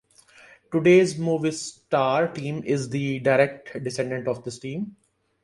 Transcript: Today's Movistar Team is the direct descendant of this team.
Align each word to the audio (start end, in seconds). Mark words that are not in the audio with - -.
Today's 0.71 1.13
Movistar 1.13 2.33
Team 2.33 2.63
is 2.65 2.89
the 2.89 3.19
direct 3.19 3.83
descendant 3.83 4.27
of 4.27 4.43
this 4.43 4.57
team. 4.57 4.95